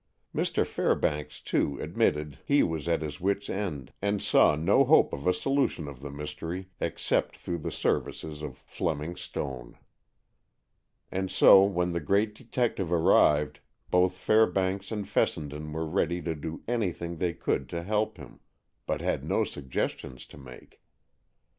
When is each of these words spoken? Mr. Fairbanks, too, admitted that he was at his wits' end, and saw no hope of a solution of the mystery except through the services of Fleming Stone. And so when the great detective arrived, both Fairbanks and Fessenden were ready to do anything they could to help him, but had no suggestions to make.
Mr. 0.35 0.65
Fairbanks, 0.65 1.39
too, 1.39 1.77
admitted 1.79 2.31
that 2.33 2.39
he 2.47 2.63
was 2.63 2.87
at 2.87 3.03
his 3.03 3.21
wits' 3.21 3.51
end, 3.51 3.93
and 4.01 4.19
saw 4.19 4.55
no 4.55 4.83
hope 4.83 5.13
of 5.13 5.27
a 5.27 5.31
solution 5.31 5.87
of 5.87 5.99
the 5.99 6.09
mystery 6.09 6.69
except 6.79 7.37
through 7.37 7.59
the 7.59 7.71
services 7.71 8.41
of 8.41 8.57
Fleming 8.57 9.15
Stone. 9.15 9.77
And 11.11 11.29
so 11.29 11.63
when 11.63 11.91
the 11.91 11.99
great 11.99 12.33
detective 12.33 12.91
arrived, 12.91 13.59
both 13.91 14.17
Fairbanks 14.17 14.91
and 14.91 15.07
Fessenden 15.07 15.71
were 15.71 15.85
ready 15.85 16.19
to 16.23 16.33
do 16.33 16.63
anything 16.67 17.17
they 17.17 17.35
could 17.35 17.69
to 17.69 17.83
help 17.83 18.17
him, 18.17 18.39
but 18.87 19.01
had 19.01 19.23
no 19.23 19.43
suggestions 19.43 20.25
to 20.25 20.37
make. 20.39 20.81